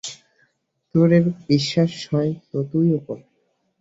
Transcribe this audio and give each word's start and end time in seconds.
তোর 0.95 1.09
ঐরূপ 1.11 1.37
বিশ্বাস 1.49 1.93
হয় 2.11 2.31
তো 2.49 2.57
তুইও 2.69 2.99
কর। 3.05 3.19